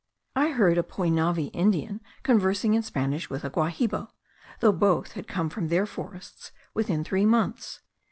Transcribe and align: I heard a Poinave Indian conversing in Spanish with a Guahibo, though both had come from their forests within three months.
I 0.35 0.49
heard 0.49 0.79
a 0.79 0.83
Poinave 0.83 1.51
Indian 1.53 2.01
conversing 2.23 2.73
in 2.73 2.81
Spanish 2.81 3.29
with 3.29 3.43
a 3.43 3.51
Guahibo, 3.51 4.07
though 4.59 4.71
both 4.71 5.11
had 5.11 5.27
come 5.27 5.47
from 5.47 5.67
their 5.67 5.85
forests 5.85 6.51
within 6.73 7.03
three 7.03 7.27
months. 7.27 7.81